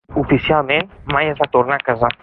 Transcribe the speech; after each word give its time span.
Oficialment 0.21 0.89
mai 1.17 1.31
es 1.35 1.43
va 1.43 1.51
tornar 1.57 1.79
a 1.83 1.89
casar. 1.93 2.15